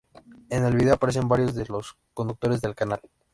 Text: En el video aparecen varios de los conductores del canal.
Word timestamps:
En 0.49 0.65
el 0.65 0.75
video 0.75 0.95
aparecen 0.95 1.27
varios 1.27 1.53
de 1.53 1.67
los 1.67 1.95
conductores 2.15 2.59
del 2.59 2.73
canal. 2.73 3.01